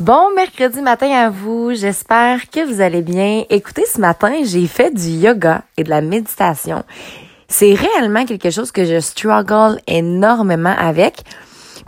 Bon 0.00 0.34
mercredi 0.34 0.80
matin 0.80 1.10
à 1.10 1.28
vous. 1.28 1.74
J'espère 1.74 2.48
que 2.48 2.64
vous 2.64 2.80
allez 2.80 3.02
bien. 3.02 3.44
Écoutez, 3.50 3.84
ce 3.84 4.00
matin, 4.00 4.32
j'ai 4.44 4.66
fait 4.66 4.94
du 4.94 5.10
yoga 5.10 5.64
et 5.76 5.84
de 5.84 5.90
la 5.90 6.00
méditation. 6.00 6.84
C'est 7.48 7.74
réellement 7.74 8.24
quelque 8.24 8.48
chose 8.48 8.72
que 8.72 8.86
je 8.86 8.98
struggle 8.98 9.78
énormément 9.86 10.74
avec. 10.78 11.22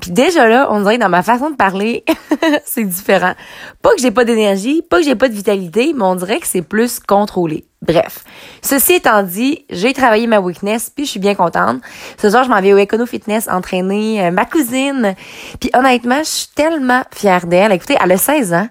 Puis 0.02 0.10
déjà 0.10 0.46
là, 0.46 0.68
on 0.70 0.82
dirait 0.82 0.98
dans 0.98 1.08
ma 1.08 1.22
façon 1.22 1.48
de 1.48 1.56
parler, 1.56 2.04
c'est 2.66 2.84
différent. 2.84 3.32
Pas 3.80 3.94
que 3.94 4.02
j'ai 4.02 4.10
pas 4.10 4.26
d'énergie, 4.26 4.82
pas 4.82 4.98
que 4.98 5.04
j'ai 5.04 5.16
pas 5.16 5.30
de 5.30 5.34
vitalité, 5.34 5.94
mais 5.96 6.04
on 6.04 6.14
dirait 6.14 6.40
que 6.40 6.46
c'est 6.46 6.60
plus 6.60 7.00
contrôlé. 7.00 7.64
Bref. 7.82 8.24
Ceci 8.62 8.94
étant 8.94 9.24
dit, 9.24 9.66
j'ai 9.68 9.92
travaillé 9.92 10.28
ma 10.28 10.38
weakness, 10.38 10.88
puis 10.88 11.04
je 11.04 11.10
suis 11.10 11.20
bien 11.20 11.34
contente. 11.34 11.82
Ce 12.16 12.30
soir, 12.30 12.44
je 12.44 12.48
m'en 12.48 12.60
vais 12.60 12.72
au 12.72 12.78
Econo 12.78 13.06
Fitness 13.06 13.48
entraîner 13.48 14.24
euh, 14.24 14.30
ma 14.30 14.44
cousine. 14.44 15.16
Puis 15.60 15.70
honnêtement, 15.74 16.18
je 16.18 16.28
suis 16.28 16.48
tellement 16.54 17.02
fière 17.12 17.46
d'elle. 17.46 17.72
Écoutez, 17.72 17.96
elle 18.02 18.12
a 18.12 18.16
16 18.16 18.54
ans. 18.54 18.68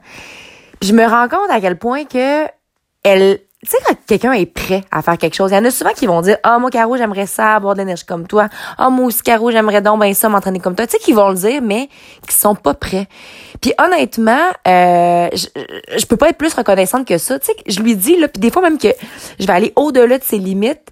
Puis 0.80 0.90
je 0.90 0.96
me 0.96 1.06
rends 1.06 1.28
compte 1.28 1.50
à 1.50 1.60
quel 1.60 1.78
point 1.78 2.06
que 2.06 2.46
elle 3.04 3.40
tu 3.64 3.70
sais, 3.70 3.78
quand 3.86 3.96
quelqu'un 4.08 4.32
est 4.34 4.48
prêt 4.48 4.82
à 4.90 5.04
faire 5.04 5.20
quelque 5.20 5.36
chose, 5.36 5.52
il 5.52 5.56
y 5.56 5.58
en 5.58 5.66
a 5.66 5.70
souvent 5.70 5.92
qui 5.92 6.08
vont 6.08 6.22
dire, 6.22 6.38
ah, 6.42 6.58
moi, 6.58 6.72
Caro, 6.72 6.98
j'aimerais 6.98 7.28
ça, 7.28 7.56
avoir 7.56 7.76
de 7.76 7.80
l'énergie 7.80 8.06
comme 8.06 8.26
toi. 8.26 8.48
Ah, 8.80 8.90
moi 8.90 9.06
aussi, 9.06 9.22
Caro, 9.22 9.52
j'aimerais 9.52 9.82
donc 9.82 10.00
ben 10.00 10.12
ça, 10.16 10.30
m'entraîner 10.30 10.60
comme 10.60 10.76
toi. 10.76 10.88
Tu 10.88 10.94
sais, 10.94 10.98
qui 10.98 11.14
vont 11.14 11.30
le 11.30 11.36
dire, 11.36 11.62
mais 11.62 11.88
qui 12.28 12.36
sont 12.36 12.56
pas 12.56 12.74
prêts. 12.74 13.08
Puis 13.62 13.74
honnêtement, 13.78 14.48
euh, 14.68 15.30
je, 15.34 15.46
je 15.96 16.06
peux 16.08 16.18
pas 16.18 16.30
être 16.30 16.38
plus 16.38 16.54
reconnaissante 16.56 17.08
que 17.08 17.20
ça. 17.20 17.38
Tu 17.38 17.48
sais, 17.48 17.56
je 17.68 17.82
lui 17.82 17.96
dis, 17.96 18.18
là, 18.18 18.28
puis 18.28 18.40
des 18.40 18.50
fois 18.50 18.64
même 18.64 18.80
que 18.80 18.88
je 19.40 19.46
vais 19.46 19.54
aller 19.54 19.74
au-delà 19.76 20.18
de 20.18 20.24
ses 20.24 20.40
limites. 20.40 20.92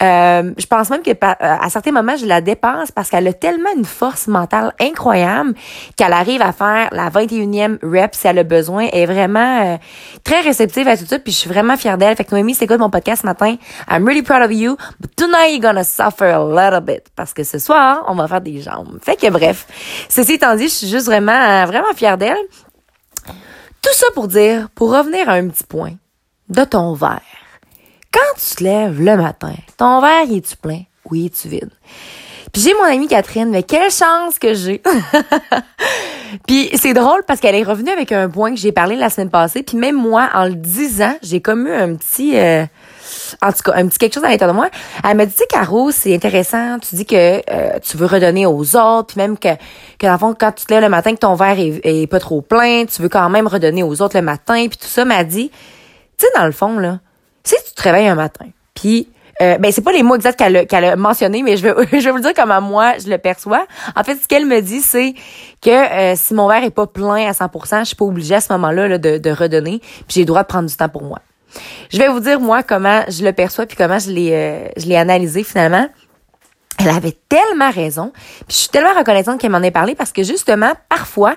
Euh, 0.00 0.52
je 0.56 0.66
pense 0.66 0.90
même 0.90 1.02
que 1.02 1.10
euh, 1.10 1.16
à 1.40 1.68
certains 1.70 1.90
moments, 1.90 2.16
je 2.16 2.24
la 2.24 2.40
dépense 2.40 2.92
parce 2.92 3.10
qu'elle 3.10 3.26
a 3.26 3.32
tellement 3.32 3.70
une 3.76 3.84
force 3.84 4.28
mentale 4.28 4.72
incroyable 4.80 5.54
qu'elle 5.96 6.12
arrive 6.12 6.40
à 6.40 6.52
faire 6.52 6.88
la 6.92 7.10
21e 7.10 7.78
rep 7.82 8.14
si 8.14 8.28
elle 8.28 8.38
a 8.38 8.44
besoin. 8.44 8.88
Elle 8.92 9.00
est 9.00 9.06
vraiment 9.06 9.64
euh, 9.64 9.76
très 10.22 10.40
réceptive 10.40 10.86
à 10.86 10.96
tout 10.96 11.06
ça, 11.06 11.18
puis 11.18 11.32
je 11.32 11.38
suis 11.38 11.48
vraiment 11.48 11.76
fière 11.76 11.98
d'elle. 11.98 12.14
Fait 12.16 12.24
que 12.24 12.30
Noémie, 12.30 12.54
c'est 12.54 12.68
quoi 12.68 12.78
mon 12.78 12.90
podcast 12.90 13.22
ce 13.22 13.26
matin? 13.26 13.56
I'm 13.90 14.06
really 14.06 14.22
proud 14.22 14.42
of 14.42 14.52
you, 14.52 14.76
but 15.00 15.14
tonight 15.16 15.50
you're 15.50 15.60
gonna 15.60 15.84
suffer 15.84 16.30
a 16.30 16.44
little 16.44 16.80
bit 16.80 17.02
parce 17.16 17.34
que 17.34 17.42
ce 17.42 17.58
soir, 17.58 18.04
on 18.06 18.14
va 18.14 18.28
faire 18.28 18.40
des 18.40 18.60
jambes. 18.60 18.98
Fait 19.02 19.16
que 19.16 19.28
bref, 19.30 19.66
ceci 20.08 20.34
étant 20.34 20.54
dit, 20.54 20.68
je 20.68 20.74
suis 20.74 20.88
juste 20.88 21.06
vraiment, 21.06 21.66
vraiment 21.66 21.92
fière 21.96 22.16
d'elle. 22.16 22.38
Tout 23.82 23.94
ça 23.94 24.06
pour 24.14 24.28
dire, 24.28 24.68
pour 24.76 24.92
revenir 24.96 25.28
à 25.28 25.32
un 25.32 25.48
petit 25.48 25.64
point 25.64 25.94
de 26.48 26.62
ton 26.62 26.94
verre. 26.94 27.20
Quand 28.18 28.34
tu 28.36 28.56
te 28.56 28.64
lèves 28.64 29.00
le 29.00 29.16
matin, 29.16 29.54
ton 29.76 30.00
verre, 30.00 30.24
il 30.28 30.38
est-tu 30.38 30.56
plein? 30.56 30.80
Oui, 31.08 31.26
est-tu 31.26 31.46
vide? 31.46 31.70
Puis 32.52 32.62
j'ai 32.62 32.74
mon 32.74 32.82
amie 32.82 33.06
Catherine, 33.06 33.48
mais 33.48 33.62
quelle 33.62 33.92
chance 33.92 34.40
que 34.40 34.54
j'ai! 34.54 34.82
puis 36.48 36.68
c'est 36.74 36.94
drôle 36.94 37.22
parce 37.28 37.38
qu'elle 37.38 37.54
est 37.54 37.62
revenue 37.62 37.90
avec 37.90 38.10
un 38.10 38.28
point 38.28 38.50
que 38.50 38.58
j'ai 38.58 38.72
parlé 38.72 38.96
la 38.96 39.08
semaine 39.08 39.30
passée. 39.30 39.62
Puis 39.62 39.76
même 39.76 39.94
moi, 39.94 40.30
en 40.34 40.46
le 40.46 40.54
disant, 40.54 41.14
j'ai 41.22 41.40
comme 41.40 41.68
eu 41.68 41.72
un 41.72 41.94
petit... 41.94 42.36
Euh, 42.36 42.64
en 43.40 43.52
tout 43.52 43.62
cas, 43.66 43.74
un 43.76 43.86
petit 43.86 43.98
quelque 43.98 44.14
chose 44.14 44.24
à 44.24 44.30
l'intérieur 44.30 44.52
de 44.52 44.58
moi. 44.58 44.68
Elle 45.08 45.16
m'a 45.16 45.24
dit, 45.24 45.36
tu 45.36 45.44
Caro, 45.48 45.92
c'est 45.92 46.12
intéressant. 46.12 46.80
Tu 46.80 46.96
dis 46.96 47.06
que 47.06 47.14
euh, 47.48 47.78
tu 47.80 47.96
veux 47.96 48.06
redonner 48.06 48.46
aux 48.46 48.74
autres, 48.74 49.14
puis 49.14 49.18
même 49.18 49.38
que, 49.38 49.54
que 49.96 50.06
dans 50.06 50.12
le 50.12 50.18
fond, 50.18 50.34
quand 50.36 50.50
tu 50.50 50.64
te 50.64 50.72
lèves 50.72 50.82
le 50.82 50.88
matin, 50.88 51.14
que 51.14 51.20
ton 51.20 51.36
verre 51.36 51.60
est, 51.60 51.80
est 51.84 52.06
pas 52.08 52.18
trop 52.18 52.40
plein, 52.40 52.84
tu 52.84 53.00
veux 53.00 53.08
quand 53.08 53.30
même 53.30 53.46
redonner 53.46 53.84
aux 53.84 54.02
autres 54.02 54.16
le 54.16 54.22
matin, 54.22 54.66
puis 54.68 54.76
tout 54.76 54.88
ça 54.88 55.04
m'a 55.04 55.22
dit, 55.22 55.50
tu 56.18 56.26
sais, 56.26 56.32
dans 56.36 56.46
le 56.46 56.52
fond, 56.52 56.80
là, 56.80 56.98
si 57.48 57.64
tu 57.68 57.74
te 57.74 57.82
réveilles 57.82 58.08
un 58.08 58.14
matin, 58.14 58.46
puis 58.74 59.08
euh, 59.40 59.56
ben 59.58 59.70
c'est 59.70 59.82
pas 59.82 59.92
les 59.92 60.02
mots 60.02 60.16
exacts 60.16 60.38
qu'elle 60.38 60.84
a, 60.84 60.92
a 60.92 60.96
mentionné, 60.96 61.42
mais 61.42 61.56
je 61.56 61.62
vais 61.62 61.74
je 62.00 62.04
vais 62.04 62.10
vous 62.10 62.20
dire 62.20 62.32
comment 62.34 62.60
moi 62.60 62.94
je 62.98 63.08
le 63.08 63.18
perçois. 63.18 63.66
En 63.94 64.02
fait, 64.02 64.16
ce 64.20 64.26
qu'elle 64.26 64.46
me 64.46 64.60
dit, 64.60 64.80
c'est 64.80 65.14
que 65.62 65.70
euh, 65.70 66.16
si 66.16 66.34
mon 66.34 66.48
verre 66.48 66.64
est 66.64 66.70
pas 66.70 66.86
plein 66.86 67.28
à 67.28 67.32
100%, 67.32 67.80
je 67.80 67.84
suis 67.84 67.96
pas 67.96 68.04
obligée 68.04 68.34
à 68.34 68.40
ce 68.40 68.52
moment-là 68.52 68.98
de, 68.98 69.18
de 69.18 69.30
redonner, 69.30 69.78
puis 69.80 70.06
j'ai 70.14 70.20
le 70.20 70.26
droit 70.26 70.42
de 70.42 70.48
prendre 70.48 70.68
du 70.68 70.76
temps 70.76 70.88
pour 70.88 71.02
moi. 71.02 71.20
Je 71.90 71.98
vais 71.98 72.08
vous 72.08 72.20
dire 72.20 72.40
moi 72.40 72.62
comment 72.62 73.02
je 73.08 73.24
le 73.24 73.32
perçois 73.32 73.66
puis 73.66 73.76
comment 73.76 73.98
je 73.98 74.10
l'ai 74.10 74.32
euh, 74.32 74.68
je 74.76 74.86
l'ai 74.86 74.96
analysé 74.96 75.44
finalement. 75.44 75.88
Elle 76.80 76.90
avait 76.90 77.16
tellement 77.28 77.70
raison. 77.70 78.12
Puis 78.14 78.44
je 78.50 78.54
suis 78.54 78.68
tellement 78.68 78.94
reconnaissante 78.96 79.40
qu'elle 79.40 79.50
m'en 79.50 79.62
ait 79.62 79.72
parlé 79.72 79.96
parce 79.96 80.12
que 80.12 80.22
justement, 80.22 80.72
parfois, 80.88 81.34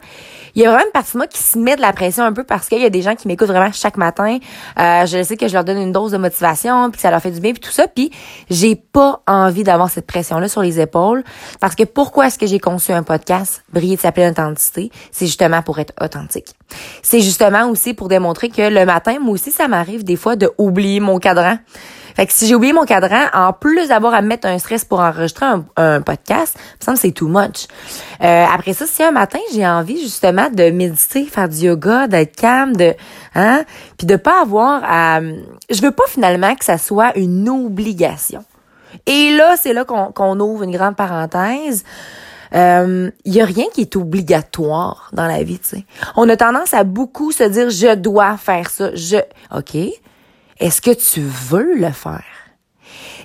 il 0.55 0.61
y 0.61 0.65
a 0.65 0.69
vraiment 0.69 0.85
une 0.85 0.91
partie 0.91 1.13
de 1.13 1.17
moi 1.17 1.27
qui 1.27 1.41
se 1.41 1.57
met 1.57 1.75
de 1.75 1.81
la 1.81 1.93
pression 1.93 2.23
un 2.23 2.33
peu 2.33 2.43
parce 2.43 2.67
qu'il 2.67 2.81
y 2.81 2.85
a 2.85 2.89
des 2.89 3.01
gens 3.01 3.15
qui 3.15 3.27
m'écoutent 3.27 3.47
vraiment 3.47 3.71
chaque 3.71 3.97
matin. 3.97 4.37
Euh, 4.79 5.05
je 5.05 5.23
sais 5.23 5.37
que 5.37 5.47
je 5.47 5.53
leur 5.53 5.63
donne 5.63 5.77
une 5.77 5.91
dose 5.91 6.11
de 6.11 6.17
motivation, 6.17 6.91
puis 6.91 6.99
ça 6.99 7.11
leur 7.11 7.21
fait 7.21 7.31
du 7.31 7.39
bien, 7.39 7.51
puis 7.51 7.61
tout 7.61 7.71
ça. 7.71 7.87
Puis 7.87 8.11
j'ai 8.49 8.75
pas 8.75 9.21
envie 9.27 9.63
d'avoir 9.63 9.89
cette 9.89 10.07
pression-là 10.07 10.47
sur 10.47 10.61
les 10.61 10.79
épaules 10.79 11.23
parce 11.59 11.75
que 11.75 11.83
pourquoi 11.83 12.27
est-ce 12.27 12.39
que 12.39 12.47
j'ai 12.47 12.59
conçu 12.59 12.91
un 12.91 13.03
podcast, 13.03 13.63
Briller 13.71 13.95
de 13.95 14.01
sa 14.01 14.11
pleine 14.11 14.31
authenticité? 14.31 14.91
C'est 15.11 15.25
justement 15.25 15.61
pour 15.61 15.79
être 15.79 15.93
authentique. 16.01 16.47
C'est 17.01 17.21
justement 17.21 17.69
aussi 17.69 17.93
pour 17.93 18.07
démontrer 18.07 18.49
que 18.49 18.61
le 18.61 18.85
matin, 18.85 19.17
moi 19.19 19.33
aussi, 19.33 19.51
ça 19.51 19.67
m'arrive 19.67 20.03
des 20.03 20.15
fois 20.15 20.35
de 20.35 20.51
oublier 20.57 20.99
mon 20.99 21.19
cadran. 21.19 21.57
Fait 22.15 22.25
que 22.25 22.33
si 22.33 22.47
j'ai 22.47 22.55
oublié 22.55 22.73
mon 22.73 22.85
cadran, 22.85 23.25
en 23.33 23.53
plus 23.53 23.87
d'avoir 23.87 24.13
à 24.13 24.21
mettre 24.21 24.47
un 24.47 24.59
stress 24.59 24.85
pour 24.85 24.99
enregistrer 24.99 25.45
un, 25.77 26.01
podcast, 26.01 26.57
me 26.87 26.95
c'est 26.95 27.11
too 27.11 27.27
much. 27.27 27.67
Euh, 28.21 28.45
après 28.51 28.73
ça, 28.73 28.85
si 28.85 29.03
un 29.03 29.11
matin 29.11 29.39
j'ai 29.53 29.67
envie 29.67 30.01
justement 30.01 30.49
de 30.49 30.69
méditer, 30.69 31.25
faire 31.25 31.49
du 31.49 31.57
yoga, 31.57 32.07
d'être 32.07 32.35
calme, 32.35 32.75
de 32.75 32.93
hein, 33.35 33.63
puis 33.97 34.07
de 34.07 34.15
pas 34.15 34.41
avoir 34.41 34.81
à, 34.83 35.21
je 35.21 35.81
veux 35.81 35.91
pas 35.91 36.03
finalement 36.07 36.55
que 36.55 36.65
ça 36.65 36.77
soit 36.77 37.17
une 37.17 37.49
obligation. 37.49 38.43
Et 39.05 39.35
là, 39.35 39.55
c'est 39.57 39.73
là 39.73 39.85
qu'on 39.85 40.39
ouvre 40.39 40.63
une 40.63 40.71
grande 40.71 40.95
parenthèse. 40.95 41.83
Il 42.53 42.57
euh, 42.57 43.11
y 43.25 43.39
a 43.39 43.45
rien 43.45 43.65
qui 43.73 43.81
est 43.81 43.95
obligatoire 43.95 45.09
dans 45.13 45.25
la 45.25 45.41
vie, 45.43 45.59
tu 45.59 45.77
sais. 45.77 45.85
On 46.17 46.27
a 46.27 46.35
tendance 46.35 46.73
à 46.73 46.83
beaucoup 46.83 47.31
se 47.31 47.43
dire 47.43 47.69
je 47.69 47.95
dois 47.95 48.35
faire 48.35 48.69
ça, 48.69 48.93
je 48.93 49.17
OK. 49.55 49.77
Est-ce 50.61 50.79
que 50.79 50.91
tu 50.91 51.21
veux 51.21 51.75
le 51.75 51.89
faire? 51.89 52.23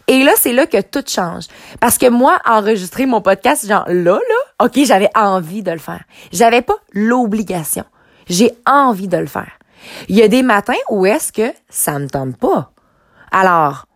Et 0.08 0.24
là, 0.24 0.32
c'est 0.36 0.54
là 0.54 0.66
que 0.66 0.80
tout 0.80 1.04
change. 1.06 1.44
Parce 1.80 1.98
que 1.98 2.08
moi, 2.08 2.38
enregistrer 2.46 3.04
mon 3.04 3.20
podcast, 3.20 3.68
genre 3.68 3.84
là, 3.88 4.18
là, 4.18 4.64
OK, 4.64 4.78
j'avais 4.84 5.10
envie 5.14 5.62
de 5.62 5.70
le 5.70 5.78
faire. 5.78 6.02
J'avais 6.32 6.62
pas 6.62 6.76
l'obligation. 6.92 7.84
J'ai 8.26 8.52
envie 8.64 9.06
de 9.06 9.18
le 9.18 9.26
faire. 9.26 9.50
Il 10.08 10.16
y 10.16 10.22
a 10.22 10.28
des 10.28 10.42
matins 10.42 10.72
où 10.88 11.04
est-ce 11.04 11.30
que 11.30 11.52
ça 11.68 11.98
me 11.98 12.08
tente 12.08 12.38
pas. 12.38 12.72
Alors, 13.30 13.86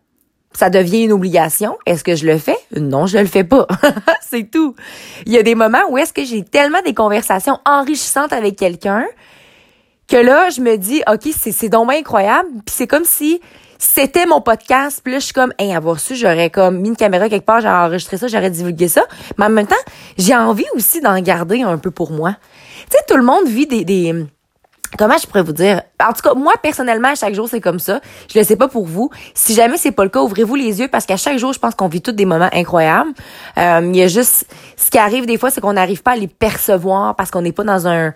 ça 0.52 0.68
devient 0.68 1.04
une 1.04 1.12
obligation. 1.12 1.78
Est-ce 1.86 2.04
que 2.04 2.16
je 2.16 2.26
le 2.26 2.36
fais? 2.36 2.58
Non, 2.76 3.06
je 3.06 3.16
le 3.16 3.26
fais 3.26 3.44
pas. 3.44 3.66
c'est 4.20 4.50
tout. 4.50 4.74
Il 5.24 5.32
y 5.32 5.38
a 5.38 5.42
des 5.42 5.54
moments 5.54 5.88
où 5.88 5.96
est-ce 5.96 6.12
que 6.12 6.24
j'ai 6.24 6.44
tellement 6.44 6.82
des 6.82 6.92
conversations 6.92 7.58
enrichissantes 7.64 8.34
avec 8.34 8.56
quelqu'un 8.56 9.06
que 10.10 10.16
là, 10.16 10.50
je 10.50 10.60
me 10.60 10.76
dis, 10.76 11.02
OK, 11.10 11.32
c'est, 11.38 11.52
c'est 11.52 11.68
donc 11.68 11.90
incroyable. 11.92 12.48
Puis 12.66 12.74
c'est 12.76 12.86
comme 12.86 13.04
si 13.04 13.40
c'était 13.78 14.26
mon 14.26 14.40
podcast. 14.40 15.00
Puis 15.02 15.12
là, 15.12 15.20
je 15.20 15.24
suis 15.24 15.32
comme, 15.32 15.52
hey, 15.58 15.72
avoir 15.72 16.00
su, 16.00 16.16
j'aurais 16.16 16.50
comme 16.50 16.80
mis 16.80 16.88
une 16.88 16.96
caméra 16.96 17.28
quelque 17.28 17.46
part, 17.46 17.60
j'aurais 17.60 17.86
enregistré 17.86 18.16
ça, 18.16 18.26
j'aurais 18.26 18.50
divulgué 18.50 18.88
ça. 18.88 19.02
Mais 19.38 19.46
en 19.46 19.50
même 19.50 19.66
temps, 19.66 19.76
j'ai 20.18 20.34
envie 20.34 20.66
aussi 20.74 21.00
d'en 21.00 21.18
garder 21.20 21.62
un 21.62 21.78
peu 21.78 21.90
pour 21.90 22.10
moi. 22.10 22.34
Tu 22.90 22.96
sais, 22.96 23.04
tout 23.08 23.16
le 23.16 23.22
monde 23.22 23.46
vit 23.46 23.66
des, 23.66 23.84
des 23.84 24.26
Comment 24.98 25.16
je 25.16 25.26
pourrais 25.28 25.44
vous 25.44 25.52
dire? 25.52 25.82
En 26.04 26.12
tout 26.12 26.22
cas, 26.22 26.34
moi, 26.34 26.54
personnellement, 26.60 27.14
chaque 27.14 27.34
jour, 27.34 27.48
c'est 27.48 27.60
comme 27.60 27.78
ça. 27.78 28.00
Je 28.32 28.36
le 28.36 28.44
sais 28.44 28.56
pas 28.56 28.66
pour 28.66 28.86
vous. 28.86 29.08
Si 29.34 29.54
jamais 29.54 29.76
c'est 29.76 29.92
pas 29.92 30.02
le 30.02 30.10
cas, 30.10 30.20
ouvrez-vous 30.20 30.56
les 30.56 30.80
yeux 30.80 30.88
parce 30.88 31.06
qu'à 31.06 31.16
chaque 31.16 31.38
jour, 31.38 31.52
je 31.52 31.60
pense 31.60 31.76
qu'on 31.76 31.86
vit 31.86 32.02
tous 32.02 32.10
des 32.10 32.24
moments 32.24 32.50
incroyables. 32.52 33.12
Euh, 33.56 33.80
il 33.84 33.96
y 33.96 34.02
a 34.02 34.08
juste, 34.08 34.46
ce 34.76 34.90
qui 34.90 34.98
arrive 34.98 35.26
des 35.26 35.38
fois, 35.38 35.50
c'est 35.50 35.60
qu'on 35.60 35.74
n'arrive 35.74 36.02
pas 36.02 36.12
à 36.12 36.16
les 36.16 36.26
percevoir 36.26 37.14
parce 37.14 37.30
qu'on 37.30 37.42
n'est 37.42 37.52
pas 37.52 37.62
dans 37.62 37.86
un, 37.86 38.12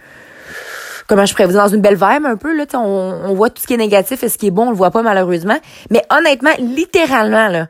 comment 1.07 1.27
je 1.27 1.33
pourrais 1.33 1.47
vous 1.47 1.53
dire, 1.53 1.63
dans 1.63 1.69
une 1.69 1.81
belle 1.81 1.95
vibe 1.97 2.27
un 2.27 2.37
peu, 2.37 2.57
là, 2.57 2.65
on, 2.75 2.79
on 2.79 3.35
voit 3.35 3.51
tout 3.51 3.61
ce 3.61 3.67
qui 3.67 3.75
est 3.75 3.79
négatif 3.79 4.23
et 4.23 4.29
ce 4.29 4.39
qui 4.39 4.49
est 4.49 4.51
bon, 4.51 4.67
on 4.67 4.71
le 4.71 4.77
voit 4.77 4.91
pas 4.91 5.03
malheureusement. 5.03 5.59
Mais 5.91 6.03
honnêtement, 6.11 6.51
littéralement, 6.59 7.49
là, 7.49 7.69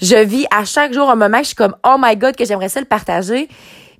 je 0.00 0.16
vis 0.16 0.46
à 0.50 0.64
chaque 0.64 0.92
jour 0.92 1.08
un 1.10 1.14
moment 1.14 1.38
que 1.38 1.44
je 1.44 1.48
suis 1.48 1.56
comme, 1.56 1.76
oh 1.84 1.96
my 1.98 2.16
god, 2.16 2.34
que 2.34 2.44
j'aimerais 2.44 2.68
ça 2.68 2.80
le 2.80 2.86
partager. 2.86 3.48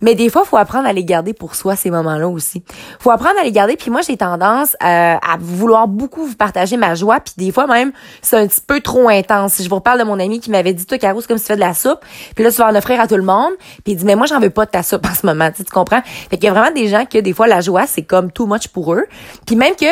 Mais 0.03 0.15
des 0.15 0.29
fois, 0.29 0.45
faut 0.45 0.57
apprendre 0.57 0.87
à 0.87 0.93
les 0.93 1.05
garder 1.05 1.33
pour 1.33 1.55
soi 1.55 1.77
ces 1.77 1.91
moments-là 1.91 2.29
aussi. 2.29 2.63
Faut 2.99 3.11
apprendre 3.11 3.39
à 3.41 3.45
les 3.45 3.53
garder. 3.53 3.77
Puis 3.77 3.91
moi, 3.91 4.01
j'ai 4.03 4.17
tendance 4.17 4.77
euh, 4.83 5.15
à 5.17 5.37
vouloir 5.39 5.89
beaucoup 5.89 6.27
vous 6.27 6.35
partager 6.35 6.77
ma 6.77 6.95
joie. 6.95 7.21
Puis 7.21 7.35
des 7.37 7.53
fois 7.53 7.67
même, 7.67 7.93
c'est 8.21 8.37
un 8.37 8.47
petit 8.47 8.61
peu 8.61 8.81
trop 8.81 9.09
intense. 9.09 9.55
Si 9.55 9.65
je 9.65 9.69
vous 9.69 9.77
reparle 9.77 10.01
de 10.01 10.05
mon 10.05 10.19
ami 10.19 10.41
qui 10.41 10.51
m'avait 10.51 10.75
dit, 10.75 10.85
toi, 10.85 10.99
Caro, 10.99 11.21
c'est 11.21 11.29
comme 11.29 11.39
si 11.39 11.45
tu 11.45 11.49
fais 11.49 11.57
de 11.57 11.61
la 11.61 11.73
soupe. 11.75 12.01
Puis 12.35 12.45
là, 12.45 12.51
tu 12.51 12.59
vas 12.59 12.69
en 12.69 12.75
offrir 12.75 13.01
à 13.01 13.07
tout 13.07 13.17
le 13.17 13.23
monde. 13.23 13.53
Puis 13.85 13.93
il 13.93 13.97
dit, 13.97 14.05
mais 14.05 14.17
moi, 14.17 14.27
j'en 14.27 14.41
veux 14.41 14.51
pas 14.51 14.67
de 14.67 14.71
ta 14.71 14.83
soupe 14.83 15.07
en 15.07 15.15
ce 15.15 15.25
moment. 15.25 15.51
Tu, 15.51 15.65
tu 15.65 15.73
comprends? 15.73 16.03
Fait 16.03 16.37
qu'il 16.37 16.45
y 16.45 16.49
a 16.49 16.53
vraiment 16.53 16.75
des 16.75 16.89
gens 16.89 17.07
que 17.07 17.19
des 17.19 17.33
fois, 17.33 17.47
la 17.47 17.61
joie, 17.61 17.87
c'est 17.87 18.03
comme 18.03 18.33
too 18.33 18.47
much 18.47 18.69
pour 18.69 18.95
eux. 18.95 19.05
Puis 19.47 19.57
même 19.57 19.77
que 19.77 19.87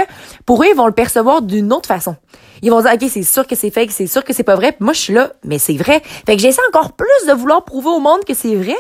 pour 0.45 0.63
eux, 0.63 0.67
ils 0.71 0.77
vont 0.77 0.87
le 0.87 0.93
percevoir 0.93 1.43
d'une 1.43 1.73
autre 1.73 1.87
façon. 1.87 2.17
Ils 2.63 2.71
vont 2.71 2.83
dire, 2.83 2.93
OK, 2.93 3.09
c'est 3.11 3.23
sûr 3.23 3.47
que 3.47 3.55
c'est 3.55 3.71
fake, 3.71 3.91
c'est 3.91 4.07
sûr 4.07 4.25
que 4.25 4.33
c'est 4.33 4.43
pas 4.43 4.55
vrai. 4.55 4.73
Puis 4.73 4.85
moi, 4.85 4.93
je 4.93 5.01
suis 5.01 5.15
là, 5.15 5.33
mais 5.45 5.59
c'est 5.59 5.77
vrai. 5.77 6.03
Fait 6.27 6.37
que 6.37 6.43
j'essaie 6.43 6.61
encore 6.69 6.93
plus 6.93 7.27
de 7.27 7.33
vouloir 7.33 7.65
prouver 7.65 7.89
au 7.89 8.01
monde 8.01 8.25
que 8.27 8.35
c'est 8.35 8.55
vrai. 8.55 8.77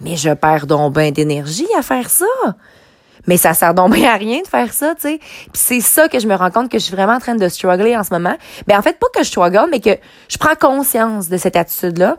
Mais 0.00 0.16
je 0.16 0.30
perds 0.30 0.66
donc 0.66 0.94
bien 0.94 1.10
d'énergie 1.10 1.68
à 1.78 1.82
faire 1.82 2.08
ça. 2.08 2.26
Mais 3.26 3.36
ça 3.36 3.54
sert 3.54 3.74
donc 3.74 3.94
bien 3.94 4.12
à 4.12 4.16
rien 4.16 4.40
de 4.40 4.46
faire 4.46 4.72
ça, 4.72 4.94
tu 4.94 5.02
sais. 5.02 5.18
Puis 5.18 5.50
c'est 5.54 5.80
ça 5.80 6.08
que 6.08 6.18
je 6.18 6.26
me 6.26 6.34
rends 6.34 6.50
compte 6.50 6.70
que 6.70 6.78
je 6.78 6.84
suis 6.84 6.94
vraiment 6.94 7.14
en 7.14 7.20
train 7.20 7.34
de 7.34 7.48
struggler 7.48 7.96
en 7.96 8.02
ce 8.02 8.12
moment. 8.12 8.36
Ben 8.66 8.78
en 8.78 8.82
fait, 8.82 8.98
pas 8.98 9.08
que 9.14 9.22
je 9.22 9.28
struggle, 9.28 9.68
mais 9.70 9.80
que 9.80 9.90
je 10.28 10.38
prends 10.38 10.54
conscience 10.54 11.28
de 11.28 11.36
cette 11.36 11.56
attitude-là. 11.56 12.16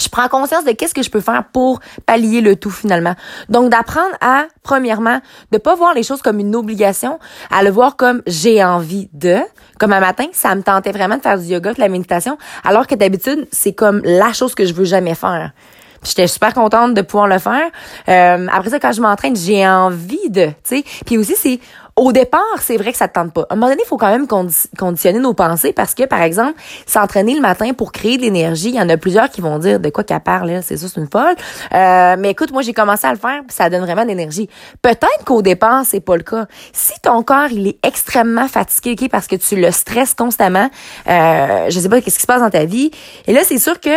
je 0.00 0.08
prends 0.08 0.28
conscience 0.28 0.64
de 0.64 0.72
qu'est-ce 0.72 0.94
que 0.94 1.02
je 1.02 1.10
peux 1.10 1.20
faire 1.20 1.44
pour 1.52 1.80
pallier 2.06 2.40
le 2.40 2.56
tout 2.56 2.70
finalement. 2.70 3.14
Donc 3.48 3.70
d'apprendre 3.70 4.14
à 4.20 4.46
premièrement 4.62 5.20
de 5.50 5.58
pas 5.58 5.74
voir 5.74 5.92
les 5.92 6.02
choses 6.02 6.22
comme 6.22 6.38
une 6.38 6.54
obligation, 6.54 7.18
à 7.50 7.62
le 7.62 7.70
voir 7.70 7.96
comme 7.96 8.22
j'ai 8.26 8.62
envie 8.64 9.08
de. 9.12 9.38
Comme 9.78 9.92
un 9.92 10.00
matin, 10.00 10.26
ça 10.32 10.54
me 10.54 10.62
tentait 10.62 10.92
vraiment 10.92 11.16
de 11.16 11.22
faire 11.22 11.38
du 11.38 11.46
yoga, 11.46 11.74
de 11.74 11.80
la 11.80 11.88
méditation, 11.88 12.38
alors 12.64 12.86
que 12.86 12.94
d'habitude 12.94 13.48
c'est 13.50 13.72
comme 13.72 14.00
la 14.04 14.32
chose 14.32 14.54
que 14.54 14.64
je 14.64 14.72
veux 14.72 14.84
jamais 14.84 15.16
faire. 15.16 15.52
J'étais 16.02 16.26
super 16.26 16.52
contente 16.52 16.94
de 16.94 17.02
pouvoir 17.02 17.28
le 17.28 17.38
faire. 17.38 17.70
Euh, 18.08 18.46
après 18.52 18.70
ça, 18.70 18.80
quand 18.80 18.92
je 18.92 19.00
m'entraîne, 19.00 19.36
j'ai 19.36 19.66
envie 19.66 20.30
de, 20.30 20.46
tu 20.46 20.54
sais. 20.64 20.84
Puis 21.06 21.18
aussi, 21.18 21.34
c'est 21.36 21.60
au 21.96 22.12
départ, 22.12 22.40
c'est 22.60 22.76
vrai 22.76 22.92
que 22.92 22.98
ça 22.98 23.06
te 23.06 23.14
tente 23.14 23.32
pas. 23.34 23.42
À 23.42 23.52
un 23.52 23.56
moment 23.56 23.68
donné, 23.68 23.82
il 23.84 23.88
faut 23.88 23.98
quand 23.98 24.10
même 24.10 24.26
conditionner 24.26 25.18
nos 25.18 25.34
pensées 25.34 25.72
parce 25.72 25.94
que, 25.94 26.04
par 26.04 26.22
exemple, 26.22 26.54
s'entraîner 26.86 27.34
le 27.34 27.42
matin 27.42 27.72
pour 27.74 27.92
créer 27.92 28.16
de 28.16 28.22
l'énergie, 28.22 28.70
il 28.70 28.76
y 28.76 28.80
en 28.80 28.88
a 28.88 28.96
plusieurs 28.96 29.28
qui 29.28 29.42
vont 29.42 29.58
dire 29.58 29.78
de 29.78 29.90
quoi 29.90 30.02
qu'elle 30.02 30.20
parle, 30.20 30.60
c'est 30.62 30.78
ça, 30.78 30.86
une 30.96 31.08
folle. 31.08 31.34
Euh, 31.74 32.16
mais 32.18 32.30
écoute, 32.30 32.50
moi, 32.50 32.62
j'ai 32.62 32.72
commencé 32.72 33.06
à 33.06 33.12
le 33.12 33.18
faire, 33.18 33.42
ça 33.48 33.68
donne 33.68 33.82
vraiment 33.82 34.02
de 34.02 34.08
l'énergie. 34.08 34.48
Peut-être 34.80 35.24
qu'au 35.26 35.42
départ, 35.42 35.82
c'est 35.84 36.00
pas 36.00 36.16
le 36.16 36.22
cas. 36.22 36.46
Si 36.72 36.94
ton 37.02 37.22
corps, 37.22 37.50
il 37.50 37.68
est 37.68 37.78
extrêmement 37.86 38.48
fatigué, 38.48 39.08
parce 39.10 39.26
que 39.26 39.36
tu 39.36 39.56
le 39.56 39.70
stresses 39.70 40.14
constamment, 40.14 40.70
euh, 41.08 41.66
je 41.68 41.78
sais 41.78 41.88
pas 41.88 42.00
qu'est-ce 42.00 42.16
qui 42.16 42.22
se 42.22 42.26
passe 42.26 42.40
dans 42.40 42.50
ta 42.50 42.64
vie, 42.64 42.90
et 43.26 43.32
là, 43.32 43.40
c'est 43.44 43.58
sûr 43.58 43.78
que 43.80 43.90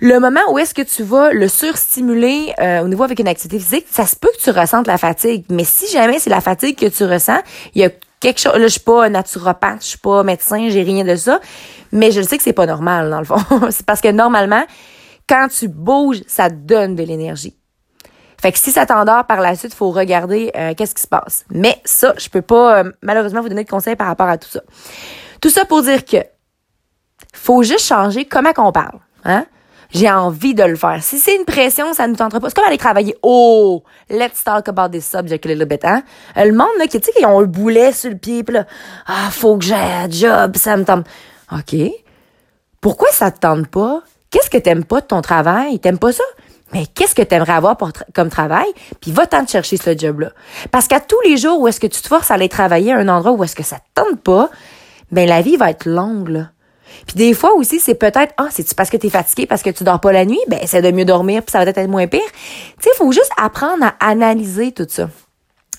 le 0.00 0.18
moment 0.18 0.40
où 0.50 0.58
est-ce 0.58 0.74
que 0.74 0.82
tu 0.82 1.02
vas 1.02 1.32
le 1.32 1.48
surstimuler 1.48 2.52
euh, 2.60 2.82
au 2.82 2.88
niveau 2.88 3.04
avec 3.04 3.18
une 3.18 3.28
activité 3.28 3.58
physique, 3.58 3.86
ça 3.90 4.06
se 4.06 4.16
peut 4.16 4.30
que 4.36 4.42
tu 4.42 4.50
ressentes 4.50 4.86
la 4.86 4.98
fatigue. 4.98 5.44
Mais 5.50 5.64
si 5.64 5.90
jamais 5.90 6.18
c'est 6.18 6.30
la 6.30 6.40
fatigue 6.40 6.76
que 6.78 6.86
tu 6.86 7.04
ressens, 7.04 7.40
il 7.74 7.82
y 7.82 7.84
a 7.84 7.90
quelque 8.20 8.40
chose. 8.40 8.54
Là, 8.54 8.62
je 8.62 8.68
suis 8.68 8.80
pas 8.80 9.08
naturopathe, 9.08 9.82
je 9.82 9.88
suis 9.88 9.98
pas 9.98 10.22
médecin, 10.22 10.68
j'ai 10.68 10.82
rien 10.82 11.04
de 11.04 11.16
ça. 11.16 11.40
Mais 11.92 12.10
je 12.10 12.22
sais 12.22 12.36
que 12.36 12.42
c'est 12.42 12.52
pas 12.52 12.66
normal, 12.66 13.10
dans 13.10 13.18
le 13.18 13.24
fond. 13.24 13.38
c'est 13.70 13.86
parce 13.86 14.00
que 14.00 14.10
normalement, 14.10 14.64
quand 15.28 15.48
tu 15.48 15.68
bouges, 15.68 16.22
ça 16.26 16.50
donne 16.50 16.96
de 16.96 17.02
l'énergie. 17.02 17.56
Fait 18.40 18.52
que 18.52 18.58
si 18.58 18.72
ça 18.72 18.84
t'endort 18.84 19.26
par 19.26 19.40
la 19.40 19.54
suite, 19.54 19.72
faut 19.72 19.90
regarder 19.90 20.50
euh, 20.54 20.74
qu'est-ce 20.74 20.94
qui 20.94 21.00
se 21.00 21.06
passe. 21.06 21.46
Mais 21.50 21.80
ça, 21.84 22.12
je 22.18 22.28
peux 22.28 22.42
pas 22.42 22.80
euh, 22.80 22.92
malheureusement 23.00 23.40
vous 23.40 23.48
donner 23.48 23.64
de 23.64 23.70
conseils 23.70 23.96
par 23.96 24.06
rapport 24.06 24.28
à 24.28 24.36
tout 24.36 24.50
ça. 24.50 24.60
Tout 25.40 25.48
ça 25.48 25.64
pour 25.64 25.82
dire 25.82 26.04
que 26.04 26.18
faut 27.32 27.62
juste 27.62 27.86
changer 27.86 28.26
comment 28.26 28.52
qu'on 28.52 28.72
parle. 28.72 28.98
Hein? 29.24 29.46
J'ai 29.94 30.10
envie 30.10 30.54
de 30.54 30.64
le 30.64 30.76
faire. 30.76 31.02
Si 31.02 31.18
c'est 31.18 31.36
une 31.36 31.44
pression, 31.44 31.92
ça 31.94 32.08
ne 32.08 32.16
tentera 32.16 32.40
pas. 32.40 32.48
C'est 32.48 32.56
comme 32.56 32.66
aller 32.66 32.76
travailler. 32.76 33.16
Oh, 33.22 33.84
let's 34.10 34.42
talk 34.42 34.68
about 34.68 34.88
this 34.88 35.06
subject 35.06 35.46
a 35.46 35.48
little 35.48 35.66
bit, 35.66 35.84
hein? 35.84 36.02
Le 36.36 36.52
monde, 36.52 36.66
là, 36.78 36.86
qui, 36.86 37.00
tu 37.00 37.06
sais, 37.06 37.12
qui 37.16 37.24
ont 37.24 37.40
un 37.40 37.44
boulet 37.44 37.92
sur 37.92 38.10
le 38.10 38.18
pied, 38.18 38.42
pis 38.42 38.52
là, 38.52 38.66
ah, 39.06 39.30
faut 39.30 39.56
que 39.56 39.64
j'aille 39.64 39.92
un 39.92 40.10
job, 40.10 40.56
ça 40.56 40.76
me 40.76 40.84
tente. 40.84 41.06
OK. 41.52 41.76
Pourquoi 42.80 43.08
ça 43.12 43.30
te 43.30 43.38
tente 43.38 43.68
pas? 43.68 44.02
Qu'est-ce 44.30 44.50
que 44.50 44.58
t'aimes 44.58 44.84
pas 44.84 45.00
de 45.00 45.06
ton 45.06 45.22
travail? 45.22 45.78
T'aimes 45.78 45.98
pas 45.98 46.12
ça? 46.12 46.24
Mais 46.72 46.86
qu'est-ce 46.86 47.14
que 47.14 47.22
t'aimerais 47.22 47.52
avoir 47.52 47.76
pour 47.76 47.92
comme 48.14 48.30
travail? 48.30 48.66
Puis 49.00 49.12
va-t'en 49.12 49.44
te 49.44 49.50
chercher 49.52 49.76
ce 49.76 49.96
job-là. 49.96 50.32
Parce 50.72 50.88
qu'à 50.88 50.98
tous 50.98 51.20
les 51.24 51.36
jours 51.36 51.60
où 51.60 51.68
est-ce 51.68 51.78
que 51.78 51.86
tu 51.86 52.02
te 52.02 52.08
forces 52.08 52.32
à 52.32 52.34
aller 52.34 52.48
travailler 52.48 52.92
à 52.92 52.96
un 52.96 53.08
endroit 53.08 53.32
où 53.32 53.44
est-ce 53.44 53.54
que 53.54 53.62
ça 53.62 53.76
te 53.76 54.02
tente 54.02 54.20
pas, 54.20 54.50
ben 55.12 55.28
la 55.28 55.40
vie 55.40 55.56
va 55.56 55.70
être 55.70 55.86
longue, 55.86 56.30
là. 56.30 56.48
Puis 57.06 57.16
des 57.16 57.34
fois 57.34 57.54
aussi, 57.54 57.80
c'est 57.80 57.94
peut-être, 57.94 58.34
ah, 58.36 58.48
c'est 58.50 58.74
parce 58.74 58.90
que 58.90 58.96
tu 58.96 59.06
es 59.06 59.10
fatigué, 59.10 59.46
parce 59.46 59.62
que 59.62 59.70
tu 59.70 59.84
dors 59.84 60.00
pas 60.00 60.12
la 60.12 60.24
nuit, 60.24 60.40
ben 60.48 60.60
c'est 60.66 60.82
de 60.82 60.90
mieux 60.90 61.04
dormir, 61.04 61.42
puis 61.42 61.52
ça 61.52 61.58
va 61.58 61.64
peut-être 61.64 61.78
être 61.78 61.90
moins 61.90 62.06
pire. 62.06 62.20
Tu 62.80 62.88
sais, 62.88 62.90
faut 62.96 63.12
juste 63.12 63.30
apprendre 63.36 63.84
à 63.84 63.94
analyser 64.00 64.72
tout 64.72 64.86
ça. 64.88 65.08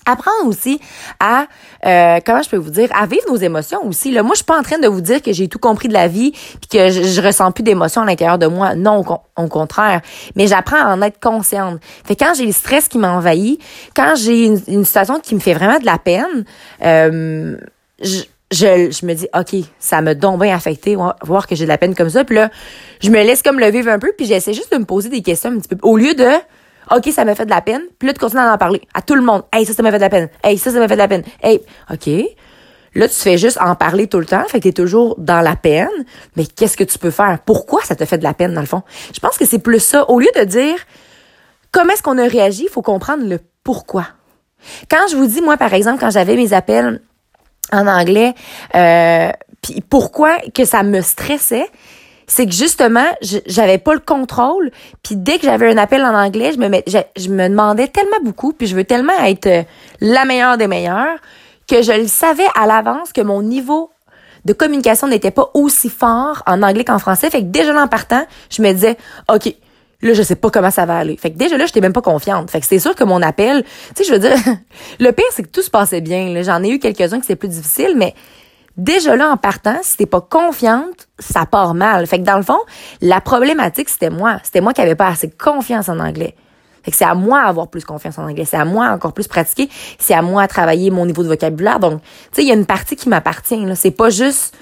Apprendre 0.07 0.47
aussi 0.47 0.79
à, 1.19 1.47
euh, 1.83 2.19
comment 2.23 2.43
je 2.43 2.49
peux 2.49 2.57
vous 2.57 2.69
dire, 2.69 2.89
à 2.93 3.07
vivre 3.07 3.23
nos 3.27 3.37
émotions 3.37 3.83
aussi. 3.87 4.11
Là, 4.11 4.21
moi, 4.21 4.33
je 4.33 4.37
suis 4.37 4.45
pas 4.45 4.59
en 4.59 4.61
train 4.61 4.77
de 4.77 4.87
vous 4.87 5.01
dire 5.01 5.19
que 5.19 5.33
j'ai 5.33 5.47
tout 5.47 5.57
compris 5.57 5.87
de 5.87 5.93
la 5.93 6.07
vie 6.07 6.31
puis 6.31 6.69
que 6.71 6.89
je, 6.89 7.21
ressens 7.21 7.51
plus 7.51 7.63
d'émotions 7.63 8.03
à 8.03 8.05
l'intérieur 8.05 8.37
de 8.37 8.45
moi. 8.45 8.75
Non, 8.75 9.03
au, 9.35 9.47
contraire. 9.47 10.01
Mais 10.35 10.45
j'apprends 10.45 10.77
à 10.77 10.93
en 10.93 11.01
être 11.01 11.19
consciente. 11.19 11.79
Fait 12.05 12.15
quand 12.15 12.35
j'ai 12.37 12.45
le 12.45 12.51
stress 12.51 12.87
qui 12.87 12.99
m'envahit, 12.99 13.59
quand 13.95 14.13
j'ai 14.15 14.45
une, 14.45 14.61
une, 14.67 14.85
situation 14.85 15.19
qui 15.19 15.33
me 15.33 15.39
fait 15.39 15.55
vraiment 15.55 15.79
de 15.79 15.85
la 15.85 15.97
peine, 15.97 16.45
euh, 16.83 17.57
je, 17.99 18.25
je, 18.55 19.05
me 19.05 19.13
dis, 19.13 19.27
OK, 19.37 19.55
ça 19.79 20.01
me 20.01 20.13
donne 20.13 20.39
bien 20.39 20.55
affecté, 20.55 20.95
voir 20.95 21.47
que 21.47 21.55
j'ai 21.55 21.65
de 21.65 21.69
la 21.69 21.77
peine 21.77 21.95
comme 21.95 22.09
ça. 22.09 22.23
Puis 22.23 22.35
là, 22.35 22.49
je 23.01 23.09
me 23.09 23.17
laisse 23.17 23.41
comme 23.41 23.59
le 23.59 23.69
vivre 23.69 23.89
un 23.89 23.99
peu, 23.99 24.11
puis 24.17 24.25
j'essaie 24.25 24.53
juste 24.53 24.71
de 24.71 24.77
me 24.77 24.85
poser 24.85 25.09
des 25.09 25.21
questions 25.21 25.51
un 25.51 25.59
petit 25.59 25.75
peu. 25.75 25.77
Au 25.81 25.97
lieu 25.97 26.13
de, 26.13 26.29
OK, 26.95 27.09
ça 27.11 27.25
m'a 27.25 27.35
fait 27.35 27.45
de 27.45 27.49
la 27.49 27.61
peine, 27.61 27.81
puis 27.99 28.07
là, 28.07 28.13
de 28.13 28.19
continuer 28.19 28.43
à 28.43 28.53
en 28.53 28.57
parler 28.57 28.81
à 28.93 29.01
tout 29.01 29.15
le 29.15 29.21
monde. 29.21 29.43
Hey, 29.53 29.65
ça, 29.65 29.73
ça 29.73 29.83
m'a 29.83 29.91
fait 29.91 29.97
de 29.97 30.03
la 30.03 30.09
peine. 30.09 30.29
Hey, 30.43 30.57
ça, 30.57 30.71
ça 30.71 30.79
m'a 30.79 30.87
fait 30.87 30.95
de 30.95 30.99
la 30.99 31.07
peine. 31.07 31.23
Hey, 31.41 31.61
OK. 31.91 32.09
Là, 32.95 33.09
tu 33.09 33.15
fais 33.15 33.37
juste 33.37 33.57
en 33.59 33.75
parler 33.75 34.07
tout 34.07 34.19
le 34.19 34.25
temps, 34.25 34.45
fait 34.47 34.59
que 34.59 34.63
t'es 34.63 34.71
toujours 34.71 35.15
dans 35.17 35.41
la 35.41 35.57
peine. 35.57 35.89
Mais 36.37 36.45
qu'est-ce 36.45 36.77
que 36.77 36.85
tu 36.85 36.97
peux 36.97 37.11
faire? 37.11 37.39
Pourquoi 37.45 37.83
ça 37.83 37.95
te 37.95 38.05
fait 38.05 38.17
de 38.17 38.23
la 38.23 38.33
peine, 38.33 38.53
dans 38.53 38.61
le 38.61 38.67
fond? 38.67 38.83
Je 39.13 39.19
pense 39.19 39.37
que 39.37 39.45
c'est 39.45 39.59
plus 39.59 39.81
ça. 39.81 40.09
Au 40.09 40.19
lieu 40.19 40.29
de 40.35 40.43
dire 40.45 40.77
comment 41.71 41.91
est-ce 41.91 42.03
qu'on 42.03 42.17
a 42.17 42.27
réagi, 42.27 42.63
il 42.63 42.69
faut 42.69 42.81
comprendre 42.81 43.27
le 43.27 43.39
pourquoi. 43.63 44.07
Quand 44.89 45.07
je 45.11 45.17
vous 45.17 45.27
dis, 45.27 45.41
moi, 45.41 45.57
par 45.57 45.73
exemple, 45.73 45.99
quand 45.99 46.09
j'avais 46.09 46.37
mes 46.37 46.53
appels 46.53 47.01
en 47.71 47.87
anglais. 47.87 48.33
Euh, 48.75 49.31
puis 49.61 49.81
pourquoi 49.81 50.37
que 50.53 50.65
ça 50.65 50.83
me 50.83 51.01
stressait, 51.01 51.69
c'est 52.27 52.45
que 52.45 52.53
justement, 52.53 53.05
j'avais 53.45 53.77
pas 53.77 53.93
le 53.93 53.99
contrôle. 53.99 54.71
Puis 55.03 55.15
dès 55.15 55.37
que 55.37 55.45
j'avais 55.45 55.71
un 55.71 55.77
appel 55.77 56.03
en 56.03 56.13
anglais, 56.13 56.51
je 56.53 56.59
me, 56.59 56.81
je, 56.87 57.29
me 57.29 57.47
demandais 57.49 57.87
tellement 57.87 58.19
beaucoup, 58.23 58.53
puis 58.53 58.67
je 58.67 58.75
veux 58.75 58.83
tellement 58.83 59.17
être 59.25 59.47
euh, 59.47 59.63
la 60.01 60.25
meilleure 60.25 60.57
des 60.57 60.67
meilleures, 60.67 61.17
que 61.67 61.81
je 61.81 61.91
le 61.91 62.07
savais 62.07 62.47
à 62.55 62.67
l'avance 62.67 63.11
que 63.11 63.21
mon 63.21 63.41
niveau 63.41 63.91
de 64.45 64.53
communication 64.53 65.07
n'était 65.07 65.31
pas 65.31 65.49
aussi 65.55 65.89
fort 65.89 66.43
en 66.45 66.61
anglais 66.61 66.85
qu'en 66.85 66.99
français. 66.99 67.29
Fait 67.29 67.41
que 67.41 67.45
déjà 67.45 67.75
en 67.79 67.87
partant, 67.87 68.25
je 68.51 68.61
me 68.61 68.71
disais, 68.71 68.97
OK, 69.27 69.53
Là, 70.05 70.13
je 70.13 70.21
sais 70.21 70.35
pas 70.35 70.51
comment 70.51 70.69
ça 70.69 70.85
va 70.85 70.99
aller. 70.99 71.17
Fait 71.17 71.31
que 71.31 71.37
déjà 71.37 71.57
là, 71.57 71.65
j'étais 71.65 71.81
même 71.81 71.91
pas 71.91 72.03
confiante. 72.03 72.51
Fait 72.51 72.59
que 72.59 72.67
c'est 72.67 72.77
sûr 72.77 72.93
que 72.93 73.03
mon 73.03 73.23
appel, 73.23 73.63
tu 73.63 73.69
sais, 73.95 74.03
je 74.03 74.13
veux 74.13 74.19
dire, 74.19 74.37
le 74.99 75.11
pire, 75.11 75.25
c'est 75.31 75.41
que 75.41 75.47
tout 75.47 75.63
se 75.63 75.71
passait 75.71 75.99
bien. 75.99 76.43
J'en 76.43 76.61
ai 76.61 76.69
eu 76.69 76.77
quelques-uns 76.77 77.17
qui 77.17 77.23
c'était 77.23 77.35
plus 77.35 77.49
difficile, 77.49 77.95
mais 77.97 78.13
déjà 78.77 79.15
là, 79.15 79.31
en 79.31 79.37
partant, 79.37 79.79
si 79.81 79.97
t'es 79.97 80.05
pas 80.05 80.21
confiante, 80.21 81.07
ça 81.17 81.47
part 81.47 81.73
mal. 81.73 82.05
Fait 82.05 82.19
que 82.19 82.23
dans 82.23 82.37
le 82.37 82.43
fond, 82.43 82.59
la 83.01 83.19
problématique, 83.19 83.89
c'était 83.89 84.11
moi. 84.11 84.37
C'était 84.43 84.61
moi 84.61 84.73
qui 84.73 84.81
avait 84.81 84.93
pas 84.93 85.07
assez 85.07 85.31
confiance 85.31 85.89
en 85.89 85.99
anglais. 85.99 86.35
Fait 86.83 86.91
que 86.91 86.97
c'est 86.97 87.05
à 87.05 87.15
moi 87.15 87.43
d'avoir 87.43 87.67
plus 87.67 87.83
confiance 87.83 88.19
en 88.19 88.29
anglais. 88.29 88.45
C'est 88.45 88.57
à 88.57 88.65
moi 88.65 88.89
encore 88.89 89.13
plus 89.13 89.27
pratiquer. 89.27 89.69
C'est 89.97 90.13
à 90.13 90.21
moi 90.21 90.43
de 90.43 90.49
travailler 90.49 90.91
mon 90.91 91.07
niveau 91.07 91.23
de 91.23 91.29
vocabulaire. 91.29 91.79
Donc, 91.79 91.99
tu 92.03 92.07
sais, 92.33 92.41
il 92.43 92.47
y 92.47 92.51
a 92.51 92.53
une 92.53 92.67
partie 92.67 92.95
qui 92.95 93.09
m'appartient. 93.09 93.59
C'est 93.73 93.89
pas 93.89 94.11
juste 94.11 94.55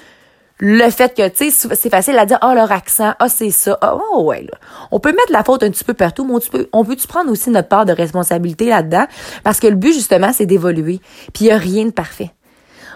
le 0.60 0.90
fait 0.92 1.16
que, 1.16 1.28
tu 1.30 1.52
sais, 1.52 1.76
c'est 1.76 1.90
facile 1.90 2.18
à 2.18 2.26
dire, 2.26 2.38
ah, 2.42 2.50
oh, 2.52 2.56
leur 2.56 2.72
accent, 2.72 3.14
ah, 3.20 3.26
oh, 3.26 3.32
c'est 3.34 3.50
ça, 3.50 3.78
ah, 3.82 3.98
oh, 4.14 4.24
ouais, 4.24 4.44
là. 4.44 4.58
On 4.92 5.00
peut 5.00 5.12
mettre 5.12 5.32
la 5.32 5.44
faute 5.44 5.64
un 5.64 5.70
petit 5.70 5.84
peu 5.84 5.94
partout, 5.94 6.26
mais 6.26 6.34
on 6.34 6.40
peut, 6.40 6.70
on 6.72 6.86
peut-tu 6.86 7.08
prendre 7.08 7.32
aussi 7.32 7.50
notre 7.50 7.68
part 7.68 7.86
de 7.86 7.94
responsabilité 7.94 8.68
là-dedans? 8.68 9.06
Parce 9.44 9.60
que 9.60 9.68
le 9.68 9.76
but, 9.76 9.94
justement, 9.94 10.32
c'est 10.32 10.46
d'évoluer. 10.46 11.00
Puis 11.34 11.46
il 11.46 11.48
n'y 11.48 11.52
a 11.52 11.58
rien 11.58 11.86
de 11.86 11.92
parfait. 11.92 12.32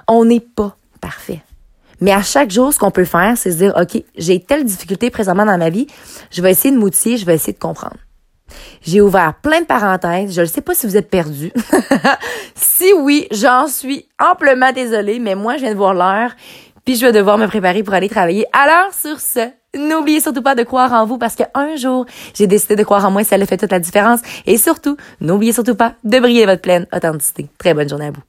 On 0.07 0.24
n'est 0.25 0.39
pas 0.39 0.78
parfait. 1.02 1.42
Mais 1.99 2.11
à 2.11 2.21
chaque 2.21 2.52
jour, 2.52 2.71
ce 2.71 2.80
qu'on 2.80 2.92
peut 2.92 3.06
faire, 3.06 3.33
c'est 3.37 3.52
se 3.52 3.57
dire, 3.57 3.73
OK, 3.76 4.04
j'ai 4.16 4.40
telle 4.40 4.64
difficulté 4.64 5.09
présentement 5.09 5.45
dans 5.45 5.57
ma 5.57 5.69
vie, 5.69 5.87
je 6.30 6.42
vais 6.42 6.52
essayer 6.52 6.73
de 6.73 6.80
m'outiller, 6.80 7.18
je 7.18 7.26
vais 7.26 7.35
essayer 7.35 7.54
de 7.54 7.59
comprendre. 7.59 7.97
J'ai 8.81 9.02
ouvert 9.02 9.33
plein 9.42 9.61
de 9.61 9.66
parenthèses. 9.66 10.33
Je 10.33 10.42
ne 10.42 10.45
sais 10.45 10.61
pas 10.61 10.73
si 10.73 10.87
vous 10.87 10.95
êtes 10.95 11.09
perdu. 11.09 11.52
si 12.56 12.94
oui, 12.94 13.28
j'en 13.31 13.68
suis 13.68 14.07
amplement 14.19 14.71
désolée, 14.71 15.19
mais 15.19 15.35
moi, 15.35 15.56
je 15.56 15.61
viens 15.61 15.71
de 15.71 15.78
voir 15.78 15.94
l'heure 15.94 16.31
puis 16.87 16.95
je 16.95 17.06
vais 17.06 17.11
devoir 17.11 17.37
me 17.37 17.47
préparer 17.47 17.83
pour 17.83 17.94
aller 17.94 18.07
travailler. 18.07 18.45
Alors, 18.53 18.94
sur 18.94 19.19
ce, 19.19 19.49
n'oubliez 19.77 20.21
surtout 20.21 20.41
pas 20.41 20.56
de 20.56 20.63
croire 20.63 20.94
en 20.94 21.06
vous 21.06 21.17
parce 21.17 21.35
qu'un 21.35 21.75
jour, 21.75 22.06
j'ai 22.33 22.47
décidé 22.47 22.77
de 22.77 22.83
croire 22.85 23.03
en 23.03 23.11
moi 23.11 23.25
ça 23.25 23.35
a 23.35 23.45
fait 23.45 23.57
toute 23.57 23.73
la 23.73 23.79
différence. 23.79 24.21
Et 24.45 24.57
surtout, 24.57 24.95
n'oubliez 25.19 25.51
surtout 25.51 25.75
pas 25.75 25.95
de 26.06 26.17
briller 26.17 26.45
votre 26.45 26.61
pleine 26.61 26.87
authenticité. 26.95 27.49
Très 27.57 27.73
bonne 27.73 27.89
journée 27.89 28.06
à 28.06 28.11
vous. 28.11 28.21